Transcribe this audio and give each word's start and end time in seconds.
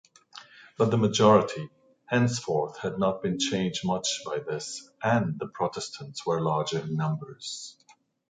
But 0.79 0.89
the 0.89 0.97
majority, 0.97 1.69
henceforth, 2.07 2.79
had 2.79 2.97
not 2.97 3.21
been 3.21 3.37
changed 3.37 3.85
much 3.85 4.21
by 4.25 4.39
this 4.39 4.89
and 5.03 5.37
the 5.37 5.45
protestants 5.49 6.25
were 6.25 6.41
larger 6.41 6.79
in 6.79 6.95
numbers. 6.95 7.77